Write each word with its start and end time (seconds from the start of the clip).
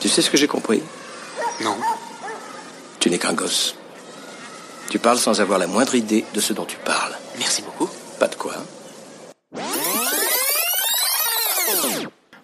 Tu 0.00 0.08
sais 0.08 0.22
ce 0.22 0.30
que 0.30 0.36
j'ai 0.36 0.46
compris? 0.46 0.82
Non. 1.62 1.76
Tu 2.98 3.10
n'es 3.10 3.18
qu'un 3.18 3.32
gosse. 3.32 3.74
Tu 4.88 4.98
parles 4.98 5.18
sans 5.18 5.40
avoir 5.40 5.58
la 5.58 5.66
moindre 5.66 5.94
idée 5.94 6.24
de 6.34 6.40
ce 6.40 6.52
dont 6.52 6.64
tu 6.64 6.76
parles. 6.78 7.14
Merci 7.38 7.62
beaucoup. 7.62 7.88
Pas 8.18 8.28
de 8.28 8.34
quoi. 8.34 8.54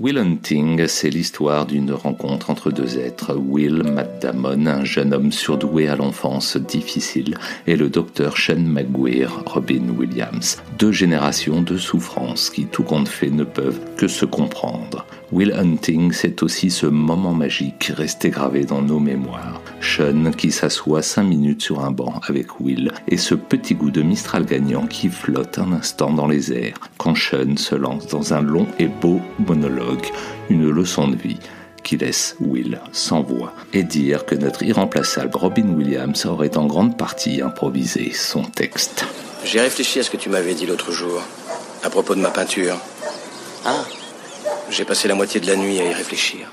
Will 0.00 0.18
Hunting, 0.18 0.86
c'est 0.86 1.10
l'histoire 1.10 1.66
d'une 1.66 1.92
rencontre 1.92 2.50
entre 2.50 2.70
deux 2.70 2.98
êtres. 2.98 3.34
Will 3.34 3.82
Matt 3.82 4.22
Damon, 4.22 4.66
un 4.66 4.84
jeune 4.84 5.12
homme 5.12 5.32
surdoué 5.32 5.88
à 5.88 5.96
l'enfance 5.96 6.56
difficile, 6.56 7.36
et 7.66 7.74
le 7.74 7.88
docteur 7.88 8.36
Sean 8.38 8.60
McGuire, 8.60 9.42
Robin 9.44 9.88
Williams. 9.98 10.58
Deux 10.78 10.92
générations 10.92 11.62
de 11.62 11.76
souffrances 11.76 12.48
qui, 12.48 12.66
tout 12.66 12.84
compte 12.84 13.08
fait, 13.08 13.30
ne 13.30 13.42
peuvent 13.42 13.80
que 13.96 14.06
se 14.06 14.24
comprendre. 14.24 15.04
Will 15.30 15.52
Hunting, 15.52 16.12
c'est 16.12 16.42
aussi 16.42 16.70
ce 16.70 16.86
moment 16.86 17.34
magique 17.34 17.92
resté 17.94 18.30
gravé 18.30 18.64
dans 18.64 18.80
nos 18.80 18.98
mémoires. 18.98 19.60
Sean 19.82 20.30
qui 20.30 20.50
s'assoit 20.50 21.02
cinq 21.02 21.24
minutes 21.24 21.60
sur 21.60 21.84
un 21.84 21.90
banc 21.90 22.20
avec 22.26 22.60
Will 22.60 22.92
et 23.08 23.18
ce 23.18 23.34
petit 23.34 23.74
goût 23.74 23.90
de 23.90 24.00
Mistral 24.00 24.46
gagnant 24.46 24.86
qui 24.86 25.10
flotte 25.10 25.58
un 25.58 25.72
instant 25.72 26.12
dans 26.12 26.26
les 26.26 26.52
airs 26.54 26.78
quand 26.96 27.14
Sean 27.14 27.58
se 27.58 27.74
lance 27.74 28.06
dans 28.06 28.32
un 28.32 28.40
long 28.40 28.66
et 28.78 28.86
beau 28.86 29.20
monologue, 29.46 30.06
une 30.48 30.70
leçon 30.70 31.08
de 31.08 31.16
vie 31.16 31.40
qui 31.82 31.98
laisse 31.98 32.34
Will 32.40 32.80
sans 32.92 33.22
voix 33.22 33.52
et 33.74 33.82
dire 33.82 34.24
que 34.24 34.34
notre 34.34 34.62
irremplaçable 34.62 35.36
Robin 35.36 35.68
Williams 35.76 36.24
aurait 36.24 36.56
en 36.56 36.66
grande 36.66 36.96
partie 36.96 37.42
improvisé 37.42 38.12
son 38.14 38.44
texte. 38.44 39.04
J'ai 39.44 39.60
réfléchi 39.60 40.00
à 40.00 40.02
ce 40.02 40.10
que 40.10 40.16
tu 40.16 40.30
m'avais 40.30 40.54
dit 40.54 40.64
l'autre 40.64 40.90
jour, 40.90 41.22
à 41.84 41.90
propos 41.90 42.14
de 42.14 42.20
ma 42.20 42.30
peinture. 42.30 42.78
Ah, 43.66 43.84
J'ai 44.70 44.84
passé 44.84 45.08
la 45.08 45.14
moitié 45.14 45.40
de 45.40 45.46
la 45.46 45.56
nuit 45.56 45.80
à 45.80 45.84
y 45.84 45.92
réfléchir. 45.92 46.48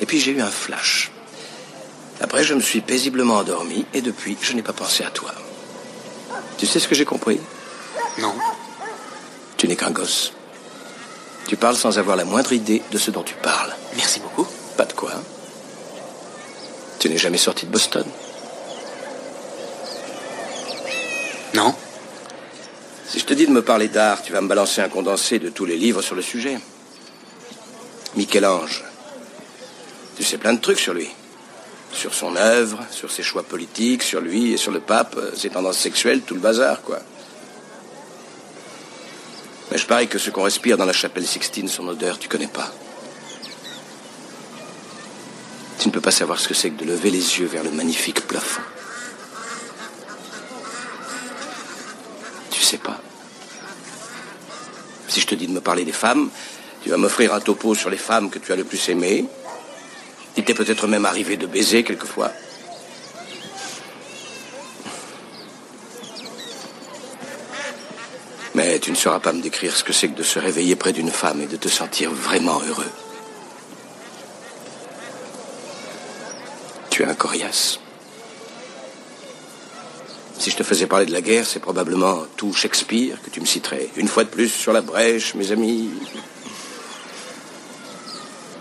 Et 0.00 0.06
puis 0.06 0.20
j'ai 0.20 0.32
eu 0.32 0.40
un 0.40 0.50
flash. 0.50 1.10
Après, 2.20 2.44
je 2.44 2.54
me 2.54 2.60
suis 2.60 2.80
paisiblement 2.80 3.36
endormi 3.36 3.86
et 3.94 4.00
depuis, 4.00 4.36
je 4.40 4.54
n'ai 4.54 4.62
pas 4.62 4.72
pensé 4.72 5.04
à 5.04 5.10
toi. 5.10 5.32
Tu 6.58 6.66
sais 6.66 6.80
ce 6.80 6.88
que 6.88 6.94
j'ai 6.94 7.04
compris? 7.04 7.40
Non. 8.18 8.34
Tu 9.56 9.68
n'es 9.68 9.76
qu'un 9.76 9.90
gosse. 9.90 10.32
Tu 11.46 11.56
parles 11.56 11.76
sans 11.76 11.98
avoir 11.98 12.16
la 12.16 12.24
moindre 12.24 12.52
idée 12.52 12.82
de 12.90 12.98
ce 12.98 13.10
dont 13.10 13.22
tu 13.22 13.34
parles. 13.34 13.74
Merci 13.96 14.20
beaucoup. 14.20 14.46
Pas 14.76 14.84
de 14.84 14.92
quoi. 14.92 15.12
Tu 16.98 17.08
n'es 17.08 17.18
jamais 17.18 17.38
sorti 17.38 17.66
de 17.66 17.70
Boston. 17.70 18.04
Non. 21.54 21.74
Si 23.16 23.20
je 23.20 23.26
te 23.26 23.32
dis 23.32 23.46
de 23.46 23.50
me 23.50 23.62
parler 23.62 23.88
d'art, 23.88 24.22
tu 24.22 24.34
vas 24.34 24.42
me 24.42 24.46
balancer 24.46 24.82
un 24.82 24.90
condensé 24.90 25.38
de 25.38 25.48
tous 25.48 25.64
les 25.64 25.78
livres 25.78 26.02
sur 26.02 26.14
le 26.14 26.20
sujet. 26.20 26.58
Michel-Ange. 28.14 28.84
Tu 30.18 30.22
sais 30.22 30.36
plein 30.36 30.52
de 30.52 30.60
trucs 30.60 30.78
sur 30.78 30.92
lui. 30.92 31.08
Sur 31.94 32.12
son 32.12 32.36
œuvre, 32.36 32.84
sur 32.90 33.10
ses 33.10 33.22
choix 33.22 33.42
politiques, 33.42 34.02
sur 34.02 34.20
lui 34.20 34.52
et 34.52 34.58
sur 34.58 34.70
le 34.70 34.80
pape, 34.80 35.16
euh, 35.16 35.34
ses 35.34 35.48
tendances 35.48 35.78
sexuelles, 35.78 36.20
tout 36.26 36.34
le 36.34 36.40
bazar, 36.40 36.82
quoi. 36.82 36.98
Mais 39.72 39.78
je 39.78 39.86
parie 39.86 40.08
que 40.08 40.18
ce 40.18 40.28
qu'on 40.28 40.42
respire 40.42 40.76
dans 40.76 40.84
la 40.84 40.92
chapelle 40.92 41.26
Sixtine, 41.26 41.68
son 41.68 41.88
odeur, 41.88 42.18
tu 42.18 42.28
connais 42.28 42.48
pas. 42.48 42.70
Tu 45.78 45.88
ne 45.88 45.92
peux 45.94 46.02
pas 46.02 46.10
savoir 46.10 46.38
ce 46.38 46.48
que 46.48 46.54
c'est 46.54 46.68
que 46.68 46.84
de 46.84 46.90
lever 46.90 47.10
les 47.10 47.38
yeux 47.38 47.46
vers 47.46 47.64
le 47.64 47.70
magnifique 47.70 48.26
plafond. 48.26 48.60
Tu 52.50 52.60
sais 52.60 52.76
pas. 52.76 53.00
Si 55.16 55.22
je 55.22 55.28
te 55.28 55.34
dis 55.34 55.46
de 55.46 55.52
me 55.52 55.62
parler 55.62 55.86
des 55.86 55.92
femmes, 55.92 56.28
tu 56.82 56.90
vas 56.90 56.98
m'offrir 56.98 57.32
un 57.32 57.40
topo 57.40 57.74
sur 57.74 57.88
les 57.88 57.96
femmes 57.96 58.28
que 58.28 58.38
tu 58.38 58.52
as 58.52 58.56
le 58.56 58.64
plus 58.64 58.90
aimées. 58.90 59.24
Il 60.36 60.44
t'est 60.44 60.52
peut-être 60.52 60.86
même 60.86 61.06
arrivé 61.06 61.38
de 61.38 61.46
baiser 61.46 61.84
quelquefois. 61.84 62.30
Mais 68.54 68.78
tu 68.78 68.90
ne 68.90 68.94
sauras 68.94 69.20
pas 69.20 69.32
me 69.32 69.40
décrire 69.40 69.74
ce 69.74 69.84
que 69.84 69.94
c'est 69.94 70.08
que 70.08 70.18
de 70.18 70.22
se 70.22 70.38
réveiller 70.38 70.76
près 70.76 70.92
d'une 70.92 71.10
femme 71.10 71.40
et 71.40 71.46
de 71.46 71.56
te 71.56 71.68
sentir 71.68 72.10
vraiment 72.10 72.60
heureux. 72.60 72.92
Tu 76.90 77.04
es 77.04 77.06
un 77.06 77.14
coriace. 77.14 77.78
Si 80.46 80.52
je 80.52 80.58
te 80.58 80.62
faisais 80.62 80.86
parler 80.86 81.06
de 81.06 81.12
la 81.12 81.22
guerre, 81.22 81.44
c'est 81.44 81.58
probablement 81.58 82.24
tout 82.36 82.52
Shakespeare 82.52 83.20
que 83.20 83.30
tu 83.30 83.40
me 83.40 83.46
citerais. 83.46 83.88
Une 83.96 84.06
fois 84.06 84.22
de 84.22 84.28
plus 84.28 84.48
sur 84.48 84.72
la 84.72 84.80
brèche, 84.80 85.34
mes 85.34 85.50
amis. 85.50 85.90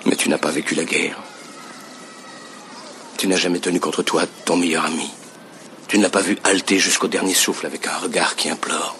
Mais 0.08 0.16
tu 0.16 0.28
n'as 0.28 0.40
pas 0.40 0.50
vécu 0.50 0.74
la 0.74 0.84
guerre. 0.84 1.22
Tu 3.18 3.28
n'as 3.28 3.38
jamais 3.38 3.60
tenu 3.60 3.80
contre 3.80 4.02
toi 4.02 4.24
ton 4.46 4.58
meilleur 4.58 4.84
ami. 4.84 5.12
Tu 5.88 6.00
ne 6.00 6.02
l'as 6.02 6.10
pas 6.10 6.22
vu 6.24 6.40
halter 6.44 6.80
jusqu'au 6.80 7.08
dernier 7.08 7.36
souffle 7.36 7.68
avec 7.68 7.86
un 7.86 7.98
regard 7.98 8.36
qui 8.36 8.50
implore. 8.50 8.96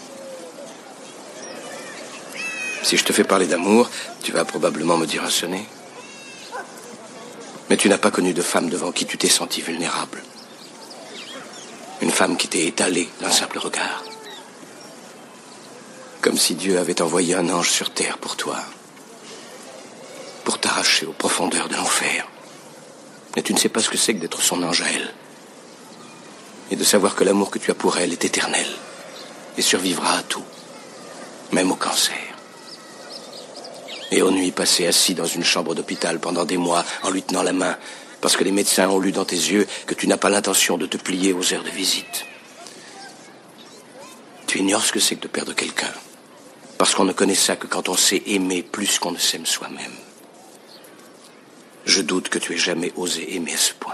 Si 2.84 2.98
je 2.98 3.04
te 3.04 3.14
fais 3.14 3.24
parler 3.24 3.48
d'amour, 3.48 3.90
tu 4.22 4.32
vas 4.32 4.46
probablement 4.46 5.00
me 5.00 5.08
dire 5.08 5.24
un 5.24 5.32
sonnet. 5.32 5.66
Mais 7.72 7.78
tu 7.78 7.90
n'as 7.90 7.98
pas 7.98 8.12
connu 8.12 8.36
de 8.36 8.44
femme 8.44 8.70
devant 8.70 8.92
qui 8.92 9.08
tu 9.08 9.18
t'es 9.18 9.28
senti 9.28 9.62
vulnérable. 9.62 10.22
Une 12.02 12.12
femme 12.12 12.36
qui 12.36 12.48
t'est 12.48 12.68
étalée 12.68 13.10
d'un 13.22 13.32
simple 13.32 13.58
regard. 13.58 14.04
Comme 16.22 16.38
si 16.38 16.56
Dieu 16.56 16.78
avait 16.78 17.02
envoyé 17.02 17.36
un 17.36 17.50
ange 17.50 17.70
sur 17.70 17.90
terre 17.90 18.18
pour 18.18 18.36
toi. 18.36 18.60
Pour 20.44 20.60
t'arracher 20.60 21.06
aux 21.06 21.14
profondeurs 21.14 21.70
de 21.70 21.76
l'enfer. 21.76 22.28
Mais 23.36 23.44
tu 23.44 23.54
ne 23.54 23.58
sais 23.58 23.70
pas 23.70 23.80
ce 23.80 23.90
que 23.90 23.98
c'est 23.98 24.14
que 24.14 24.20
d'être 24.20 24.42
son 24.42 24.62
ange 24.64 24.82
à 24.82 24.92
elle. 24.92 25.14
Et 26.72 26.76
de 26.76 26.84
savoir 26.84 27.16
que 27.16 27.24
l'amour 27.24 27.50
que 27.50 27.60
tu 27.60 27.72
as 27.72 27.76
pour 27.76 27.98
elle 27.98 28.12
est 28.12 28.26
éternel. 28.26 28.68
Et 29.58 29.62
survivra 29.62 30.18
à 30.18 30.24
tout. 30.24 30.44
Même 31.54 31.72
au 31.72 31.76
cancer. 31.76 32.18
Et 34.12 34.22
aux 34.22 34.32
nuits 34.32 34.52
passées 34.52 34.88
assis 34.88 35.14
dans 35.14 35.26
une 35.26 35.44
chambre 35.44 35.76
d'hôpital 35.76 36.20
pendant 36.20 36.46
des 36.46 36.58
mois 36.58 36.84
en 37.04 37.10
lui 37.10 37.24
tenant 37.24 37.44
la 37.44 37.54
main 37.54 37.78
parce 38.26 38.38
que 38.38 38.44
les 38.44 38.52
médecins 38.52 38.90
ont 38.90 38.98
lu 38.98 39.12
dans 39.12 39.24
tes 39.24 39.36
yeux 39.36 39.68
que 39.86 39.94
tu 39.94 40.08
n'as 40.08 40.18
pas 40.18 40.32
l'intention 40.32 40.80
de 40.80 40.88
te 40.88 40.98
plier 40.98 41.32
aux 41.32 41.54
heures 41.54 41.64
de 41.64 41.70
visite. 41.70 42.26
Tu 44.48 44.58
ignores 44.58 44.84
ce 44.84 44.92
que 44.92 45.00
c'est 45.00 45.16
que 45.16 45.22
de 45.22 45.28
perdre 45.28 45.54
quelqu'un. 45.54 45.94
Parce 46.80 46.96
qu'on 46.96 47.04
ne 47.04 47.14
connaît 47.14 47.36
ça 47.36 47.56
que 47.56 47.68
quand 47.68 47.88
on 47.88 47.96
sait 47.96 48.24
aimer 48.26 48.64
plus 48.64 48.98
qu'on 48.98 49.12
ne 49.12 49.20
s'aime 49.20 49.46
soi-même. 49.46 49.94
Je 51.86 52.02
doute 52.02 52.30
que 52.30 52.40
tu 52.40 52.54
aies 52.54 52.58
jamais 52.58 52.92
osé 52.96 53.36
aimer 53.36 53.54
à 53.54 53.58
ce 53.58 53.74
point. 53.74 53.94